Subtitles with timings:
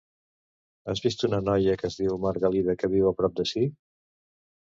[0.93, 3.67] Has vist una noia que es diu Margalida, que viu aprop d'ací?